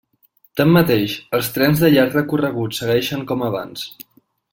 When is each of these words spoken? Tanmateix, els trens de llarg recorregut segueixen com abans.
Tanmateix, 0.59 1.11
els 1.39 1.49
trens 1.57 1.83
de 1.83 1.91
llarg 1.97 2.17
recorregut 2.19 2.79
segueixen 2.79 3.27
com 3.33 3.45
abans. 3.51 3.85